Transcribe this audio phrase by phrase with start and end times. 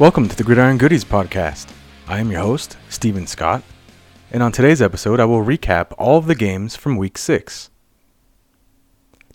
[0.00, 1.70] Welcome to the Gridiron Goodies podcast.
[2.08, 3.62] I am your host, Steven Scott,
[4.30, 7.68] and on today's episode, I will recap all of the games from week 6.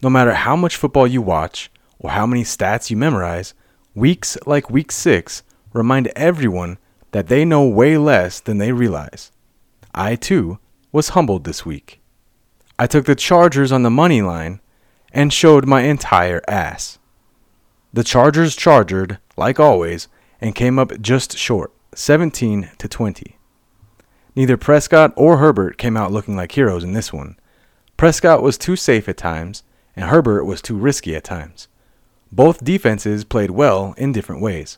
[0.02, 3.54] No matter how much football you watch or how many stats you memorize,
[3.94, 6.80] weeks like week 6 remind everyone
[7.12, 9.32] that they know way less than they realize.
[9.94, 10.58] I, too,
[10.92, 12.02] was humbled this week.
[12.80, 14.62] I took the Chargers on the money line
[15.14, 16.98] and showed my entire ass.
[17.94, 20.08] The Chargers chargered, like always,
[20.46, 23.36] and came up just short, 17 to 20.
[24.36, 27.36] Neither Prescott or Herbert came out looking like heroes in this one.
[27.98, 29.64] Prescott was too safe at times,
[29.96, 31.68] and Herbert was too risky at times.
[32.32, 34.78] Both defenses played well in different ways.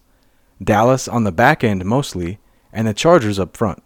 [0.63, 2.39] Dallas on the back end mostly,
[2.71, 3.83] and the Chargers up front.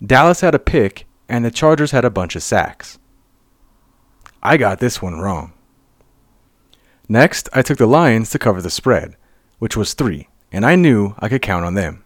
[0.00, 3.00] Dallas had a pick, and the Chargers had a bunch of sacks.
[4.40, 5.52] I got this one wrong.
[7.08, 9.16] Next, I took the Lions to cover the spread,
[9.58, 12.02] which was 3 and I knew I could count on them.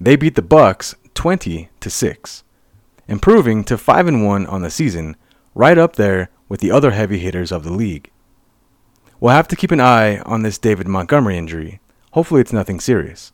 [0.00, 2.44] They beat the Bucks 20 to 6,
[3.08, 5.16] improving to 5 and 1 on the season,
[5.56, 8.12] right up there with the other heavy hitters of the league.
[9.18, 11.80] We'll have to keep an eye on this David Montgomery injury.
[12.12, 13.32] Hopefully it's nothing serious.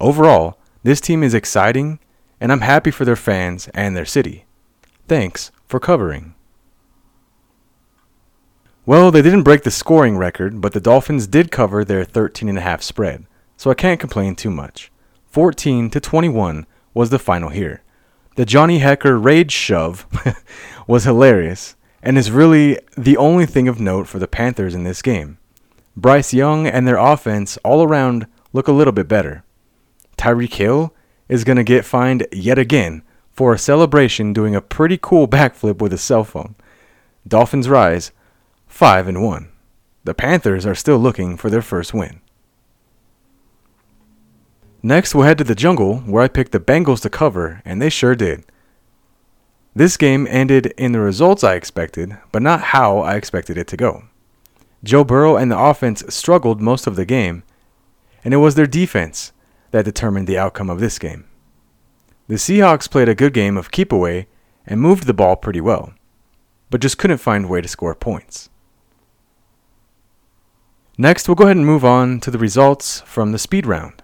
[0.00, 1.98] Overall, this team is exciting
[2.40, 4.46] and I'm happy for their fans and their city.
[5.08, 6.34] Thanks for covering.
[8.86, 12.56] Well, they didn't break the scoring record, but the Dolphins did cover their 13 and
[12.56, 14.90] a half spread so I can't complain too much.
[15.30, 17.82] 14 to 21 was the final here.
[18.36, 20.06] The Johnny Hekker rage shove
[20.86, 25.02] was hilarious and is really the only thing of note for the Panthers in this
[25.02, 25.38] game.
[25.96, 29.44] Bryce Young and their offense all around look a little bit better.
[30.16, 30.94] Tyreek Hill
[31.28, 33.02] is going to get fined yet again
[33.32, 36.54] for a celebration doing a pretty cool backflip with a cell phone.
[37.26, 38.12] Dolphins rise
[38.66, 39.48] 5 and 1.
[40.04, 42.20] The Panthers are still looking for their first win.
[44.86, 47.88] Next, we'll head to the jungle, where I picked the Bengals to cover, and they
[47.88, 48.44] sure did.
[49.74, 53.78] This game ended in the results I expected, but not how I expected it to
[53.78, 54.04] go.
[54.82, 57.44] Joe Burrow and the offense struggled most of the game,
[58.22, 59.32] and it was their defense
[59.70, 61.24] that determined the outcome of this game.
[62.28, 64.26] The Seahawks played a good game of keep away
[64.66, 65.94] and moved the ball pretty well,
[66.68, 68.50] but just couldn't find a way to score points.
[70.98, 74.03] Next, we'll go ahead and move on to the results from the speed round.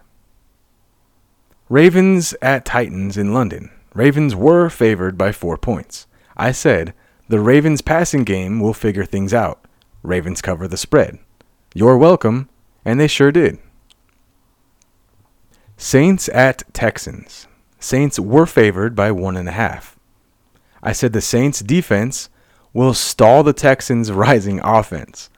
[1.71, 3.71] Ravens at Titans in London.
[3.95, 6.09] Ravens were favored by four points.
[6.37, 6.95] I said,
[7.29, 9.65] the Ravens passing game will figure things out.
[10.03, 11.21] Ravens cover the spread.
[11.73, 12.49] You're welcome,
[12.85, 13.61] and they sure did.
[15.77, 17.47] Saints at Texans.
[17.79, 19.97] Saints were favored by one and a half.
[20.83, 22.31] I said the Saints defense
[22.73, 25.31] will stall the Texans' rising offense,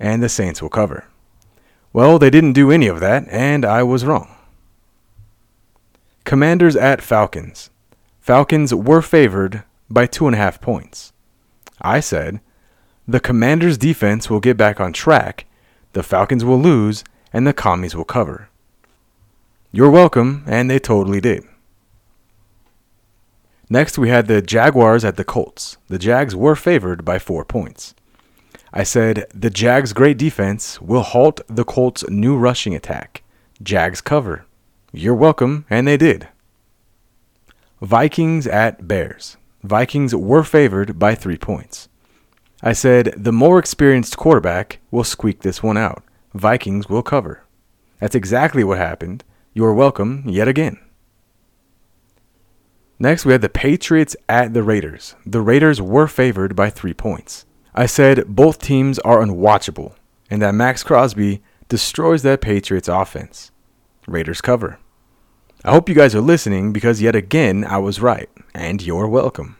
[0.00, 1.04] and the Saints will cover.
[1.92, 4.34] Well, they didn't do any of that, and I was wrong.
[6.28, 7.70] Commanders at Falcons.
[8.20, 11.14] Falcons were favored by two and a half points.
[11.80, 12.42] I said,
[13.06, 15.46] the Commanders' defense will get back on track,
[15.94, 17.02] the Falcons will lose,
[17.32, 18.50] and the Commies will cover.
[19.72, 21.44] You're welcome, and they totally did.
[23.70, 25.78] Next, we had the Jaguars at the Colts.
[25.86, 27.94] The Jags were favored by four points.
[28.70, 33.22] I said, the Jags' great defense will halt the Colts' new rushing attack.
[33.62, 34.44] Jags cover.
[34.92, 36.28] You're welcome, and they did.
[37.82, 39.36] Vikings at Bears.
[39.62, 41.88] Vikings were favored by three points.
[42.62, 46.02] I said the more experienced quarterback will squeak this one out.
[46.32, 47.44] Vikings will cover.
[48.00, 49.24] That's exactly what happened.
[49.52, 50.78] You are welcome yet again.
[52.98, 55.14] Next, we had the Patriots at the Raiders.
[55.26, 57.44] The Raiders were favored by three points.
[57.74, 59.94] I said both teams are unwatchable
[60.30, 63.52] and that Maxx Crosby destroys that Patriots offense.
[64.08, 64.78] Raiders cover.
[65.64, 69.56] I hope you guys are listening because yet again I was right, and you're welcome.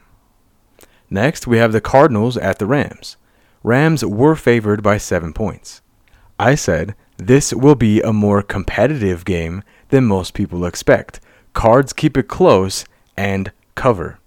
[1.10, 3.16] Next, we have the Cardinals at the Rams.
[3.62, 5.82] Rams were favored by 7 points.
[6.38, 11.20] I said this will be a more competitive game than most people expect.
[11.52, 12.84] Cards keep it close
[13.16, 14.18] and cover.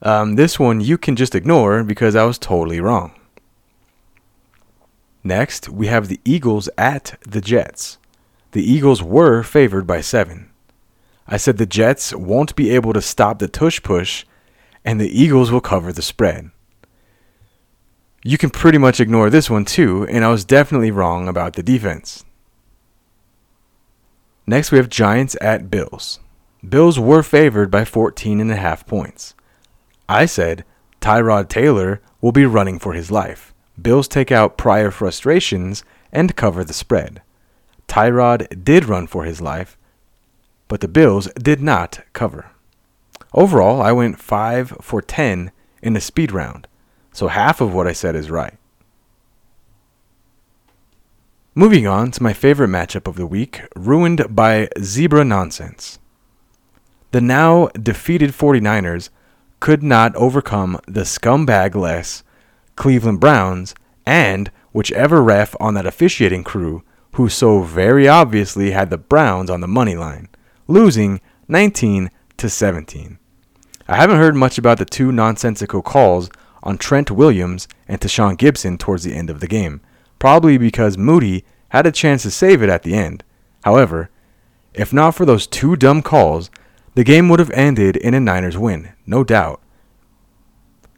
[0.00, 3.12] Um, this one you can just ignore because I was totally wrong.
[5.22, 7.98] Next, we have the Eagles at the Jets
[8.52, 10.50] the Eagles were favored by seven.
[11.26, 14.24] I said the Jets won't be able to stop the tush push,
[14.84, 16.50] and the Eagles will cover the spread.
[18.24, 21.62] You can pretty much ignore this one too, and I was definitely wrong about the
[21.62, 22.24] defense.
[24.46, 26.20] Next, we have Giants at Bills.
[26.68, 29.34] Bills were favored by 14 and a half points.
[30.08, 30.64] I said
[31.00, 33.54] Tyrod Taylor will be running for his life.
[33.80, 35.82] Bills take out prior frustrations
[36.12, 37.22] and cover the spread.
[37.92, 39.76] Tyrod did run for his life,
[40.66, 42.50] but the Bills did not cover.
[43.34, 45.52] Overall, I went 5 for 10
[45.82, 46.66] in the speed round,
[47.12, 48.54] so half of what I said is right.
[51.54, 55.98] Moving on to my favorite matchup of the week, ruined by zebra nonsense.
[57.10, 59.10] The now defeated 49ers
[59.60, 62.24] could not overcome the scumbag less
[62.74, 63.74] Cleveland Browns
[64.06, 69.60] and whichever ref on that officiating crew who so very obviously had the Browns on
[69.60, 70.28] the money line,
[70.66, 73.18] losing 19 to 17.
[73.88, 76.30] I haven't heard much about the two nonsensical calls
[76.62, 79.82] on Trent Williams and Tashaun Gipson towards the end of the game,
[80.18, 83.24] probably because Moody had a chance to save it at the end.
[83.64, 84.08] However,
[84.72, 86.50] if not for those two dumb calls,
[86.94, 89.60] the game would have ended in a Niners win, no doubt.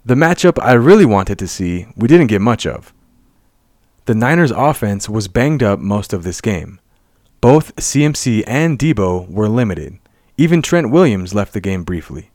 [0.05, 2.94] The matchup I really wanted to see, we didn't get much of.
[4.07, 6.79] The Niners offense was banged up most of this game.
[7.41, 9.99] Both CMC and Deebo were limited.
[10.37, 12.31] Even Trent Williams left the game briefly.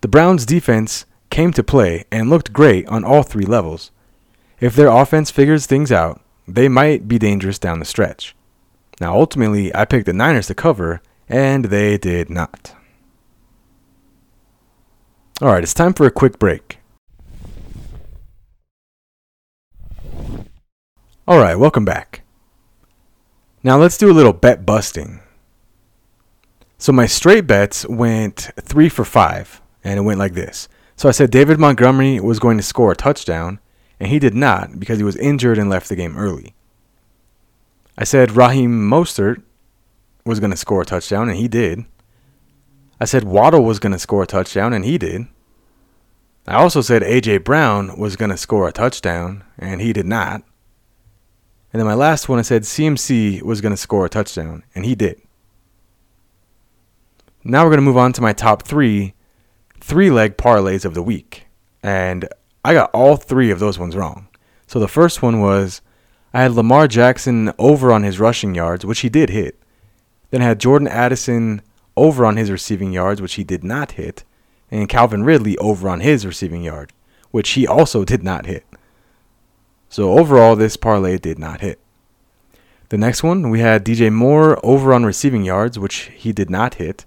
[0.00, 3.90] The Browns defense came to play and looked great on all three levels.
[4.60, 8.34] If their offense figures things out, they might be dangerous down the stretch.
[9.00, 12.74] Now, ultimately, I picked the Niners to cover, and they did not.
[15.40, 16.78] All right, it's time for a quick break.
[21.24, 22.22] All right, welcome back.
[23.62, 25.20] Now let's do a little bet busting.
[26.78, 30.68] So my straight bets went three for five, and it went like this.
[30.96, 33.60] So I said David Montgomery was going to score a touchdown,
[34.00, 36.56] and he did not because he was injured and left the game early.
[37.96, 39.42] I said Raheem Mostert
[40.26, 41.84] was going to score a touchdown, and he did.
[42.98, 45.28] I said Waddle was going to score a touchdown, and he did.
[46.48, 47.38] I also said A.J.
[47.38, 50.42] Brown was going to score a touchdown, and he did not.
[51.72, 54.84] And then my last one, I said CMC was going to score a touchdown, and
[54.84, 55.20] he did.
[57.44, 59.14] Now we're going to move on to my top three
[59.80, 61.46] three leg parlays of the week.
[61.82, 62.28] And
[62.64, 64.28] I got all three of those ones wrong.
[64.66, 65.82] So the first one was
[66.32, 69.58] I had Lamar Jackson over on his rushing yards, which he did hit.
[70.30, 71.60] Then I had Jordan Addison
[71.96, 74.24] over on his receiving yards, which he did not hit,
[74.70, 76.92] and Calvin Ridley over on his receiving yard,
[77.32, 78.64] which he also did not hit.
[79.92, 81.78] So overall, this parlay did not hit.
[82.88, 86.76] The next one, we had DJ Moore over on receiving yards, which he did not
[86.76, 87.04] hit.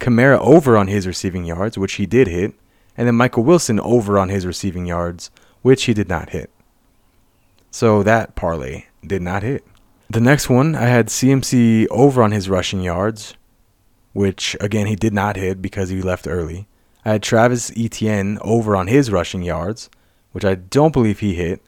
[0.00, 2.54] Kamara over on his receiving yards, which he did hit.
[2.96, 5.30] And then Michael Wilson over on his receiving yards,
[5.62, 6.50] which he did not hit.
[7.70, 9.64] So that parlay did not hit.
[10.10, 13.36] The next one, I had CMC over on his rushing yards,
[14.14, 16.66] which again he did not hit because he left early.
[17.04, 19.90] I had Travis Etienne over on his rushing yards,
[20.32, 21.62] which I don't believe he hit.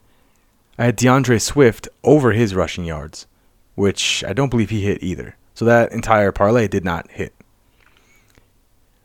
[0.79, 3.27] I had D'Andre Swift over his rushing yards,
[3.75, 5.35] which I don't believe he hit either.
[5.53, 7.35] So that entire parlay did not hit.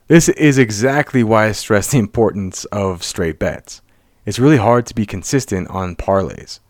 [0.07, 3.83] This is exactly why I stress the importance of straight bets.
[4.25, 6.61] It's really hard to be consistent on parlays.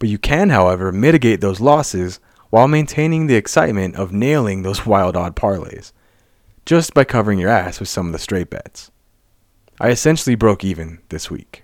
[0.00, 2.18] But you can, however, mitigate those losses
[2.50, 5.92] while maintaining the excitement of nailing those wild odd parlays,
[6.66, 8.90] just by covering your ass with some of the straight bets.
[9.78, 11.63] I essentially broke even this week.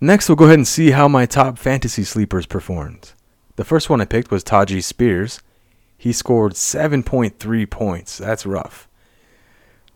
[0.00, 3.14] Next, we'll go ahead and see how my top fantasy sleepers performed.
[3.56, 5.40] The first one I picked was Tyjae Spears.
[5.96, 8.18] He scored 7.3 points.
[8.18, 8.88] That's rough.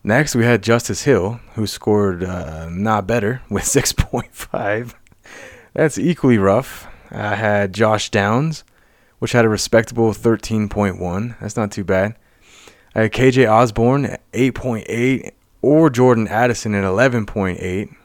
[0.03, 4.93] Next, we had Justice Hill, who scored uh, not better with 6.5.
[5.73, 6.87] That's equally rough.
[7.09, 8.65] I had Josh Downs,
[9.19, 11.39] which had a respectable 13.1.
[11.39, 12.17] That's not too bad.
[12.93, 15.31] I had KJ Osborn at 8.8
[15.61, 17.95] or Jordan Addison at 11.8.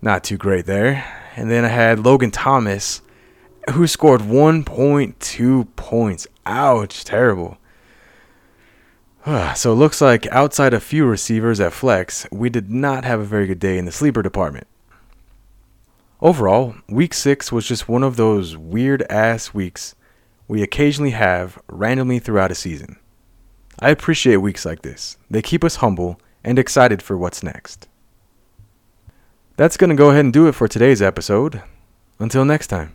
[0.00, 1.04] Not too great there.
[1.36, 3.02] And then I had Logan Thomas,
[3.72, 6.26] who scored 1.2 points.
[6.46, 7.58] Ouch, terrible.
[9.56, 13.24] So it looks like outside a few receivers at flex, we did not have a
[13.24, 14.66] very good day in the sleeper department.
[16.22, 19.94] Overall, week 6 was just one of those weird ass weeks
[20.48, 22.98] we occasionally have randomly throughout a season.
[23.78, 25.18] I appreciate weeks like this.
[25.30, 27.87] They keep us humble and excited for what's next.
[29.58, 31.62] That's going to go ahead and do it for today's episode.
[32.20, 32.94] Until next time.